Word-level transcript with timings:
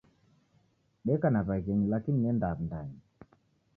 Deka 1.05 1.29
na 1.29 1.41
waghenyi 1.47 1.87
lakini 1.87 2.17
nienda 2.17 2.53
Wundanyi. 2.53 2.99